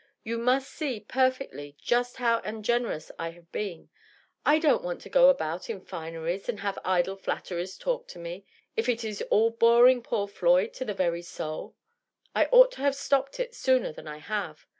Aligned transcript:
You 0.23 0.39
must 0.39 0.71
see 0.71 0.99
perfectly 1.01 1.75
just 1.79 2.17
how 2.17 2.39
ungenerous 2.39 3.11
I 3.19 3.29
have 3.37 3.51
been. 3.51 3.91
I 4.43 4.57
don't 4.57 4.81
want 4.83 4.99
to 5.01 5.11
go 5.11 5.29
about 5.29 5.69
in 5.69 5.79
fineries 5.79 6.49
and 6.49 6.61
have 6.61 6.79
idle 6.83 7.15
flatteries 7.15 7.77
talked 7.77 8.09
to 8.13 8.17
me, 8.17 8.43
if 8.75 8.89
it 8.89 9.03
is 9.03 9.21
all 9.29 9.51
boring 9.51 10.01
poor 10.01 10.27
Floyd 10.27 10.73
to 10.73 10.85
the 10.85 10.95
very 10.95 11.21
soul. 11.21 11.75
I 12.33 12.45
ought 12.47 12.71
to 12.71 12.81
have 12.81 12.95
stopped 12.95 13.39
it 13.39 13.53
sooner 13.53 13.91
than 13.93 14.07
I 14.07 14.17
have. 14.17 14.65